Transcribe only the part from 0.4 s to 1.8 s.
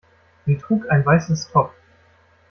Sie trug ein weißes Top.